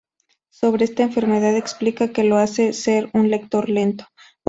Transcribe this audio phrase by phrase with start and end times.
[0.49, 4.07] Sobre esta enfermedad explica que lo hacer ser un lector lento.